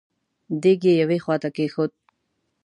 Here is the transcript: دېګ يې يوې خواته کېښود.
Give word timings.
دېګ 0.61 0.81
يې 0.89 0.93
يوې 1.01 1.17
خواته 1.23 1.49
کېښود. 1.55 1.91